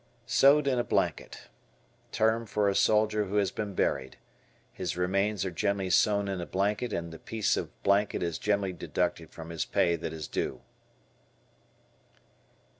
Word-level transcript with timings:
"Sewed 0.25 0.65
in 0.65 0.79
a 0.79 0.83
blanket." 0.83 1.47
Term 2.11 2.47
for 2.47 2.67
a 2.67 2.73
soldier 2.73 3.25
who 3.25 3.35
has 3.35 3.51
been 3.51 3.75
buried. 3.75 4.17
His 4.73 4.97
remains 4.97 5.45
are 5.45 5.51
generally 5.51 5.91
sewn 5.91 6.27
in 6.27 6.41
a 6.41 6.47
blanket 6.47 6.91
and 6.91 7.13
the 7.13 7.19
piece 7.19 7.55
of 7.55 7.69
blanket 7.83 8.23
is 8.23 8.39
generally 8.39 8.73
deducted 8.73 9.29
from 9.29 9.51
his 9.51 9.63
pay 9.63 9.95
that 9.97 10.11
is 10.11 10.27
due. 10.27 10.63